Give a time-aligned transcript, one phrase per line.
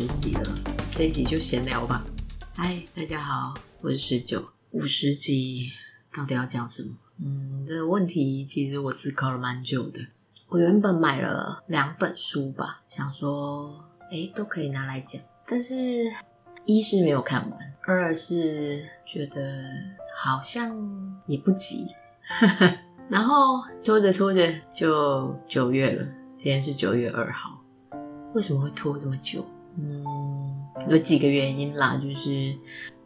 [0.00, 0.54] 十集了，
[0.92, 2.02] 这一集就闲聊吧。
[2.54, 3.52] 嗨，大家好，
[3.82, 4.42] 我是十九。
[4.70, 5.68] 五十集
[6.10, 6.96] 到底要讲什么？
[7.22, 10.00] 嗯，这个问题其实我思考了蛮久的。
[10.48, 15.20] 我原本买了两本书吧，想说，诶，都可以拿来讲。
[15.46, 16.10] 但是，
[16.64, 19.62] 一是没有看完，二是觉得
[20.16, 20.74] 好像
[21.26, 21.88] 也不急。
[23.10, 27.62] 然后拖着拖着就九月了，今天是九月二号。
[28.32, 29.44] 为什么会拖这么久？
[29.82, 32.54] 嗯，有几个原因啦，就是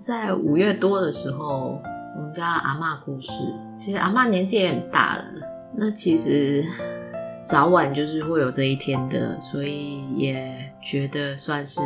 [0.00, 1.80] 在五月多的时候，
[2.16, 3.42] 我们家阿嬷过世。
[3.74, 5.24] 其实阿嬷年纪也很大了，
[5.76, 6.64] 那其实
[7.44, 11.80] 早晚就是会有这一天的，所以也觉得算是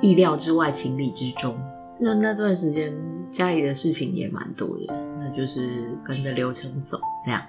[0.00, 1.56] 意料之外，情理之中。
[2.00, 2.92] 那那段时间
[3.30, 4.86] 家里的事情也蛮多的，
[5.18, 7.42] 那就是跟着流程走这样。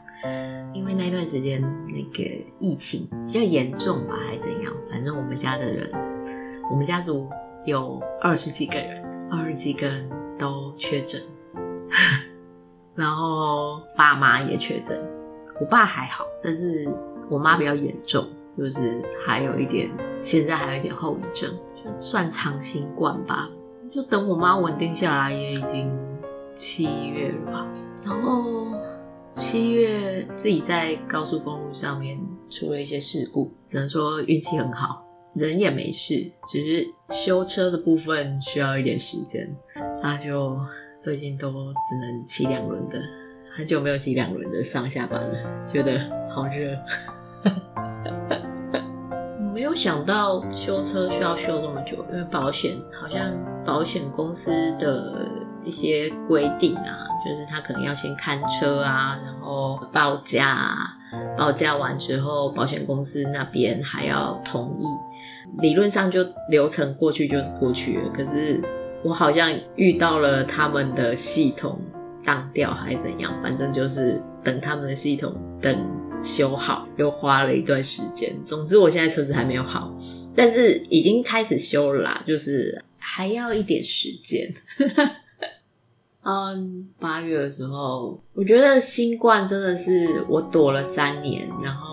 [0.74, 4.74] 因为那段时间那个疫情比较严重吧，还怎样？
[4.90, 5.90] 反正我们家的人，
[6.70, 7.28] 我们家族
[7.66, 11.22] 有二十几个人，二十几个人都确诊，
[12.94, 14.98] 然后爸妈也确诊。
[15.60, 16.88] 我爸还好，但是
[17.30, 18.26] 我妈比较严重，
[18.56, 19.90] 就是还有一点，
[20.22, 21.50] 现在还有一点后遗症，
[21.98, 23.50] 算长新冠吧。
[23.90, 25.92] 就等我妈稳定下来，也已经
[26.56, 27.68] 七月了吧，
[28.06, 28.70] 然后。
[29.36, 35.02] 七月自己在高速公路上面出了一些事故，只能说运气很好，
[35.36, 39.56] 人也没事，只是修车的部分需要一点时间。
[40.02, 40.58] 他就
[41.00, 43.00] 最近都只能骑两轮的，
[43.52, 46.00] 很久没有骑两轮的上下班了，觉得
[46.30, 46.78] 好热。
[49.54, 53.34] 没有想到修车需要修这么久，因为保险好像
[53.66, 55.30] 保险公司的
[55.64, 57.06] 一些规定啊。
[57.26, 60.98] 就是他可能要先看车啊，然后报价啊，
[61.38, 64.86] 报价完之后，保险公司那边还要同意。
[65.58, 68.62] 理论上就流程过去就是过去了，可是
[69.04, 71.82] 我好像遇到了他们的系统
[72.24, 75.76] 当掉还是怎样，反正就是等他们的系统等
[76.22, 78.34] 修好，又花了一段时间。
[78.46, 79.94] 总之我现在车子还没有好，
[80.36, 84.50] 但是已经开始修了啦，就是还要一点时间。
[86.22, 91.89] 嗯，八月的时候，我觉得新冠真的是我躲了三年，然后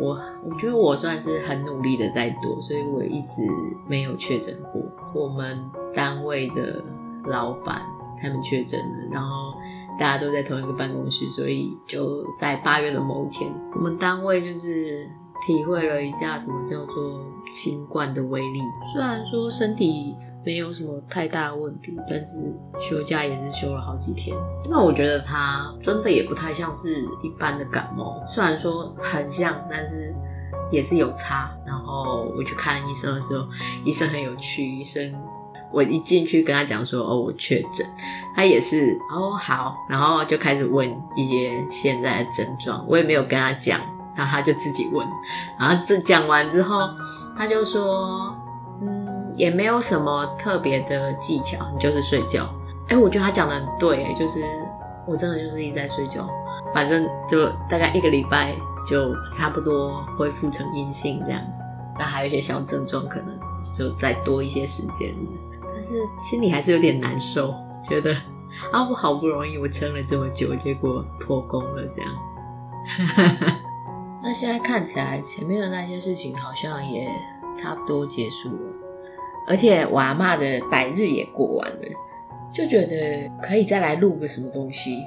[0.00, 3.42] 我我觉得我算是很努力的在躲，所以我一直
[3.86, 4.82] 没有确诊过。
[5.14, 6.82] 我们单位的
[7.24, 7.82] 老板
[8.20, 9.52] 他们确诊了，然后
[9.98, 15.06] 大家都在同一个办公室，所以就在八月的某一天，我们单位就是
[15.46, 17.20] 体会了一下什么叫做
[17.52, 18.60] 新冠的威力。
[18.92, 20.16] 虽然说身体。
[20.42, 24.34] 没有什么太大的问题，但是休假也是休了好几天。
[24.70, 30.14] 那我觉得他真的也不太像是一般的感冒，虽然说很像，但是
[30.72, 31.54] 也是有差。
[31.66, 33.46] 然后我去看医生的时候，
[33.84, 35.14] 医生很有趣，医生
[35.70, 37.86] 我一进去跟他讲说哦，我确诊，
[38.34, 43.78] 他也是哦好，然后就开始问一些现在的症状，我也没有跟他讲，
[44.16, 45.06] 然后他就自己问，
[45.58, 46.88] 然后这讲完之后，
[47.36, 48.34] 他就说。
[49.40, 52.46] 也没有什么特别的技巧，你就是睡觉。
[52.88, 54.44] 哎，我觉得他讲的很对，就是
[55.06, 56.28] 我真的就是一直在睡觉，
[56.74, 58.54] 反正就大概一个礼拜
[58.86, 61.64] 就差不多恢复成阴性这样子。
[61.98, 63.28] 那还有一些小症状，可能
[63.74, 65.14] 就再多一些时间，
[65.72, 68.12] 但是心里还是有点难受，觉得
[68.70, 72.12] 啊，我好不容易我撑了这么久，结果破功了这样。
[74.22, 77.08] 那现在看起来，前面的那些事情好像也
[77.56, 78.89] 差不多结束了。
[79.50, 81.82] 而且我阿妈的百日也过完了，
[82.54, 85.02] 就觉得可以再来录个什么东西。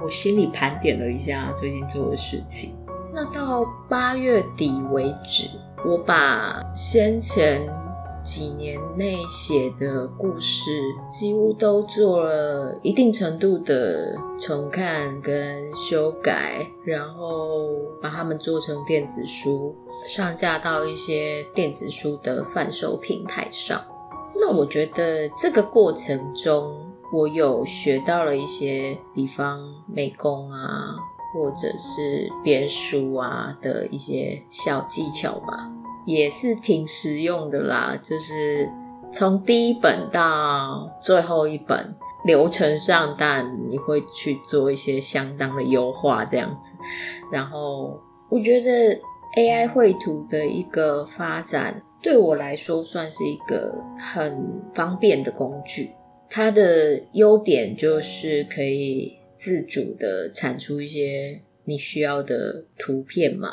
[0.00, 2.70] 我心里盘点了一下最近做的事情，
[3.14, 5.48] 那到八月底为止，
[5.86, 7.62] 我把先前。
[8.22, 10.70] 几年内写的故事
[11.10, 17.68] 几乎都做了一定程度的重看跟修改，然后
[18.00, 19.74] 把它们做成电子书，
[20.06, 23.82] 上架到一些电子书的贩售平台上。
[24.36, 30.94] 那我觉得这个过程中，我有学到了一些，比方美工啊，
[31.34, 35.68] 或者是编书啊的一些小技巧吧。
[36.06, 38.68] 也是挺实用的啦，就是
[39.12, 41.94] 从第一本到最后一本
[42.24, 46.76] 流程上，但你会去做一些相当的优化这样子。
[47.32, 49.00] 然后我觉得
[49.36, 55.90] AI 绘图的一个发展，对我来说算是一个很方便的工具。
[56.28, 63.50] 它的优点就是可以自主的产出一些你需要的图片嘛。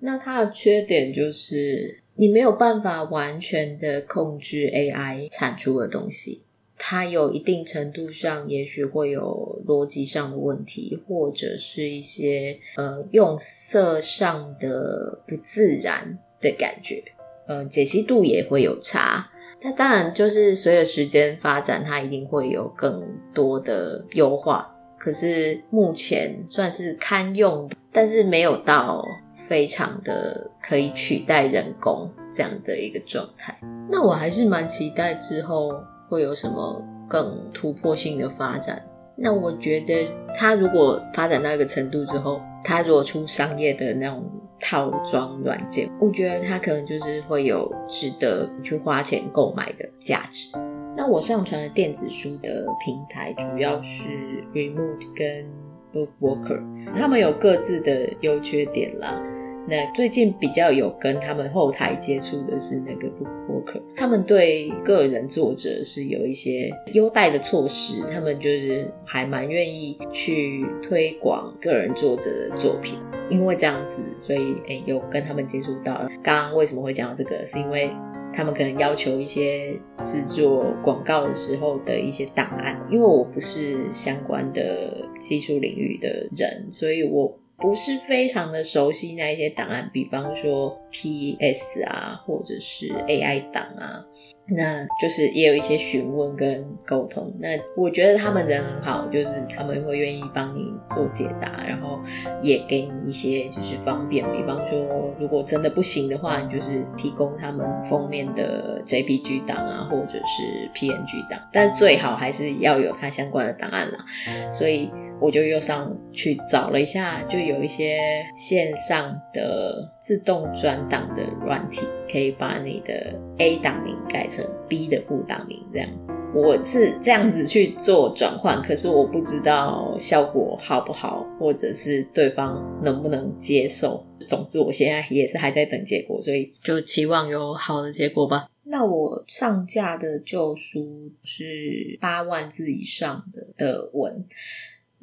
[0.00, 6.42] 那它的缺点就是你没有办法完全的控制 AI 产出的东西，
[6.78, 17.02] 它有一定程度上也许会有逻辑上的问题，或者是一些呃用色上的不自然的感觉，
[17.46, 19.30] 呃，解析度也会有差。
[19.62, 23.02] 那当然就是随着时间发展，它一定会有更
[23.32, 24.70] 多的优化。
[24.98, 29.02] 可是目前算是堪用，但是没有到
[29.48, 33.54] 非常的可以取代人工这样的一个状态。
[33.90, 35.72] 那我还是蛮期待之后
[36.08, 38.82] 会有什么更突破性的发展。
[39.16, 44.22] 那我觉得它如果发展到一个程度之后，它如果出商业的那种
[44.60, 50.54] 套装软件，我觉得它可能就是会有值得去花钱购买的价值。
[50.94, 54.10] 那我上传的电子书的平台主要是
[54.52, 55.46] Remote 跟
[55.92, 59.22] BookWalker，他们有各自的优缺点啦。
[59.68, 72.98] 那最近比较有跟他们后台接触的是那个 BookWalker，他们对个人作者是有一些优待的措施，他们就是还蛮愿意去推广个人作者的作品。
[73.28, 76.08] 因为这样子，所以诶、有跟他们接触到。
[76.22, 77.44] 刚刚为什么会讲到这个？
[77.44, 77.90] 是因为。
[78.34, 79.72] 他们可能要求一些
[80.02, 94.04] 制作广告的时候的一些档案，因为我不是相关的技术领域的人，所以我不是非常的熟悉那一些档案，比方说 PS 啊，或者是 AI 档啊。
[94.48, 97.34] 那就是也有一些询问跟沟通。
[97.40, 101.98] 那我觉得他们人很好，就是他们会愿意帮你做解答，然后
[102.40, 104.24] 也给你一些就是方便。
[104.30, 104.78] 比方说，
[105.18, 114.04] 如果真的不行的话，你就是提供他们封面的 JPG 档啊，或者是 PNG 档，但最好还是要有它相关的档案啦。
[114.50, 114.92] 所以。
[115.20, 126.12] 我就又上去找了一下，就有一些线上的自动转档的软体，可以把你的 A 档名改成 B 的副档名，这样子。
[126.34, 134.06] 我是这样子去做转换，可是我不知道效果好不好，或者是对方能不能接受。
[134.28, 138.48] 总之，我现在也是还在等结果，所以就期望有好的结果吧。
[138.64, 144.26] 那我上架的旧书是八万字以上的的文。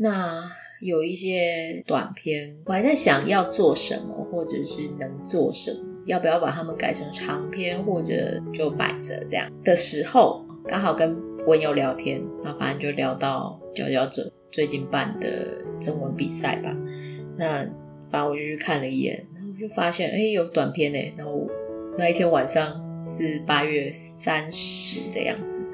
[0.03, 0.43] 那
[0.81, 11.15] 有一些短片，我还在想要做什么，或者是能做什么，要不要把它们改成长篇，或者就摆着这样的时候，刚好跟
[11.47, 16.75] 文友聊天，那反正就聊到佼佼者最近办的征文比赛吧。
[17.37, 17.65] 那
[18.11, 21.47] 反正我就去看了一眼，然后就发现哎、有短片哎，然后
[21.97, 25.65] 那一天晚上是八月三十的样子。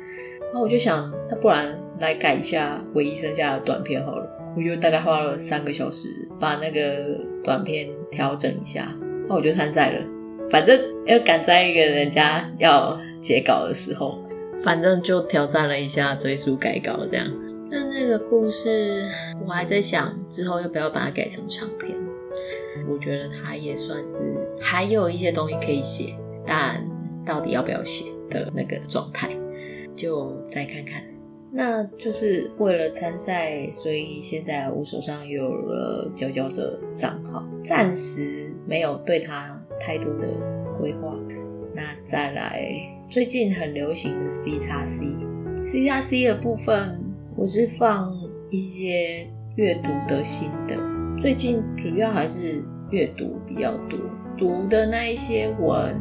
[0.54, 4.25] 那我就想，那不然来改一下唯一剩下的短片好了。
[4.57, 6.07] 我就大概花了三个小时
[6.40, 8.96] 把那个短片调整一下。
[9.28, 10.06] 那我就参赛了，
[10.50, 14.19] 反正要赶在一个人家要截稿的时候，
[14.62, 17.28] 反正就挑战了一下追书改稿这样。
[17.69, 19.07] 那那个故事，
[19.46, 21.96] 我还在想之后要不要把它改成长篇。
[22.90, 24.18] 我觉得它也算是
[24.60, 26.16] 还有一些东西可以写，
[26.46, 26.84] 但
[27.24, 29.30] 到底要不要写的那个状态。
[29.96, 31.04] 就再看看，
[31.51, 40.27] 那就是为了参赛，所以现在我手上有了佼佼者账号，暂时没有对他太多的
[40.77, 41.18] 规划。
[41.74, 42.70] 那再来，
[43.10, 47.00] 最近很流行的 C 叉 C，C 叉 C 的部分，
[47.36, 48.15] 我是放
[48.51, 50.75] 一些阅读的心得。
[51.20, 54.00] 最近主要还是阅读比较多，
[54.38, 56.00] 读的那一些文，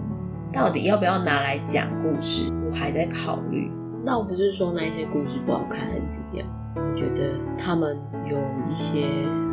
[0.52, 3.71] 到底要不要拿来讲故事，我还在考虑。
[4.05, 8.37] 倒不是说那些故事不好看还是怎么样，我觉得他们有
[8.71, 9.07] 一些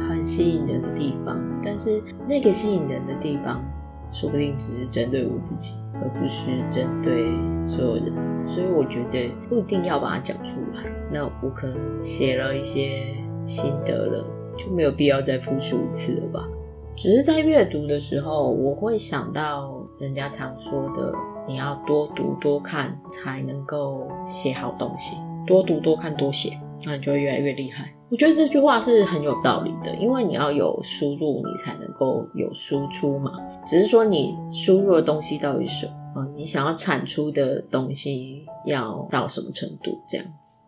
[0.07, 3.63] 很吸引人的地方，但是那个吸引人的地方，
[4.11, 7.31] 说不定只是针对我自己，而不是针对
[7.65, 8.13] 所有人。
[8.47, 10.83] 所以我觉得不一定要把它讲出来。
[11.11, 14.23] 那我可能写了一些心得了，
[14.55, 16.47] 就没有必要再复述一次了吧。
[16.95, 21.13] 只是在阅读的时候，我会想到人家常说的。
[21.47, 25.15] 你要多读多看，才能够写好东西。
[25.45, 27.93] 多读多看多写，那你就会越来越厉害。
[28.09, 33.31] 我觉得这句话是很有道理的，因为你要有输入，你才能够有输出嘛。
[33.65, 36.25] 只是说你输入的东西到底是什么？
[36.35, 39.99] 你想要产出的东西要到什么程度？
[40.07, 40.61] 这样子。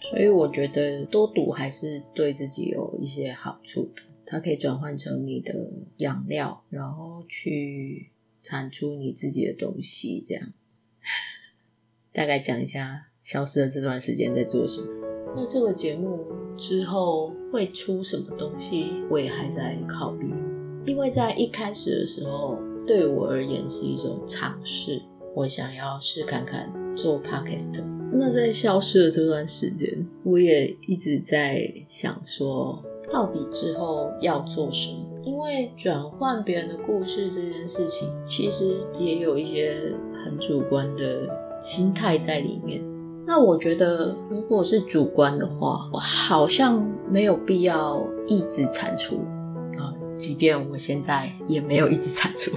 [0.00, 5.52] 所以我觉得多读还是对自己有一些好处的，它可以转换成你的
[5.96, 8.12] 养料，然后去。
[8.42, 10.52] 产出你自己的东西，这样
[12.12, 14.86] 大概讲一下消失的这段时间在做什么。
[15.36, 16.24] 那这个节目
[16.56, 20.34] 之后会出什么东西，我也还在考虑。
[20.84, 25.02] 因为在一开始的时候，对我而言是一种尝试。
[25.36, 27.84] 我想要试看看做 podcast。
[28.12, 35.06] 那在消失的这段时间，我也一直在想说，到底之后要做什么？
[35.22, 39.76] 因为转换别人的故事这件事情，其实也有一些
[40.24, 41.28] 很主观的
[41.60, 42.82] 心态在里面。
[43.26, 49.22] 那我觉得，如果是主观的话，我好像没有必要一直产出
[49.78, 49.94] 啊。
[50.16, 52.50] 即便我现在也没有一直产出，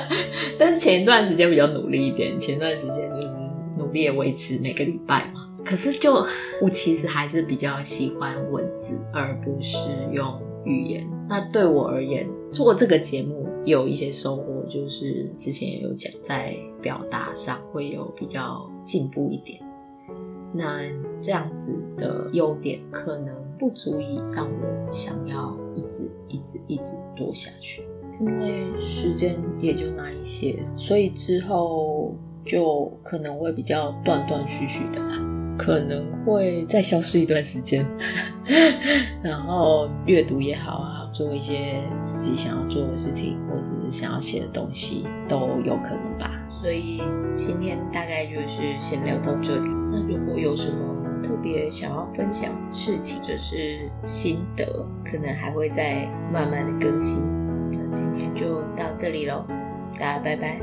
[0.58, 2.38] 但前一段时间比较努力一点。
[2.40, 3.38] 前段时间就是
[3.76, 5.44] 努力维持每个礼拜嘛。
[5.64, 6.26] 可是就
[6.62, 9.78] 我其实还是比较喜欢文字，而不是
[10.10, 11.10] 用语言。
[11.28, 19.58] 那对我而言，做这个节目有一些收获，就是之前也有讲，在表达上会有比较进步一点。
[20.54, 20.80] 那
[21.20, 27.82] 这样子的优点可能不足以让我想要一直一直一直做下去，
[28.18, 32.14] 因为时间也就那一些，所以之后
[32.46, 35.18] 就可能会比较断断续续的吧，
[35.58, 37.84] 可能会再消失一段时间，
[39.20, 46.30] 然后阅读也好啊，做一些自己想要做的事情，或者是想要写的东西都有可能吧。
[46.48, 47.02] 所以
[47.34, 49.70] 今天大概就是先聊到这里。
[49.90, 57.18] 那如果有什么特别想要分享事情，就是心得，可能还会再慢慢的更新。
[57.72, 59.44] 那今天就到这里喽，
[59.98, 60.60] 大家拜拜。